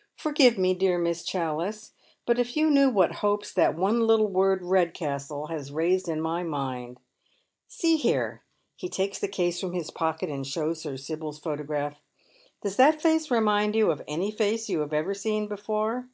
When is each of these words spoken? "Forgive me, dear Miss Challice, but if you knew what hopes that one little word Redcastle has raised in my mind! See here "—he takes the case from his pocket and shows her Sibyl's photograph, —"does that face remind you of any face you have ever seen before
"Forgive 0.16 0.56
me, 0.56 0.72
dear 0.72 0.96
Miss 0.96 1.22
Challice, 1.22 1.92
but 2.24 2.38
if 2.38 2.56
you 2.56 2.70
knew 2.70 2.88
what 2.88 3.16
hopes 3.16 3.52
that 3.52 3.76
one 3.76 4.06
little 4.06 4.28
word 4.28 4.62
Redcastle 4.62 5.48
has 5.48 5.70
raised 5.72 6.08
in 6.08 6.22
my 6.22 6.42
mind! 6.42 6.98
See 7.68 7.98
here 7.98 8.42
"—he 8.76 8.88
takes 8.88 9.18
the 9.18 9.28
case 9.28 9.60
from 9.60 9.74
his 9.74 9.90
pocket 9.90 10.30
and 10.30 10.46
shows 10.46 10.84
her 10.84 10.96
Sibyl's 10.96 11.38
photograph, 11.38 12.00
—"does 12.62 12.76
that 12.76 13.02
face 13.02 13.30
remind 13.30 13.74
you 13.76 13.90
of 13.90 14.00
any 14.08 14.30
face 14.30 14.70
you 14.70 14.80
have 14.80 14.94
ever 14.94 15.12
seen 15.12 15.48
before 15.48 16.08